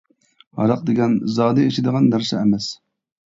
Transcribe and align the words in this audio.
ھاراق 0.59 0.81
دېگەن 0.87 1.13
زادى 1.35 1.67
ئىچىدىغان 1.71 2.09
نەرسە 2.15 2.39
ئەمەس. 2.41 2.73